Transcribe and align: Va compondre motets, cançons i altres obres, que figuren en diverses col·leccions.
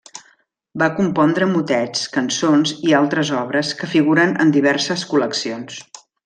Va 0.81 0.85
compondre 0.99 1.47
motets, 1.51 2.07
cançons 2.15 2.73
i 2.87 2.97
altres 3.01 3.33
obres, 3.43 3.75
que 3.83 3.91
figuren 3.95 4.35
en 4.47 4.55
diverses 4.57 5.05
col·leccions. 5.13 5.79